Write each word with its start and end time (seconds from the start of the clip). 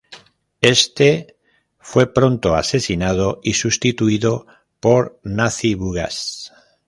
Éste 0.63 1.37
fue 1.79 2.11
pronto 2.11 2.55
asesinado, 2.55 3.39
y 3.43 3.53
sustituido 3.53 4.47
por 4.79 5.19
Nazi-Bugash. 5.21 6.49